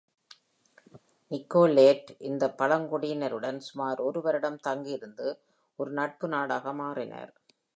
[1.31, 5.27] நிக்கோலெட் இந்த பழங்குடியினருடன் சுமார் ஒரு வருடம் தங்கியிருந்து,
[5.79, 7.31] ஒரு நட்பு நாடாக மாறினார்.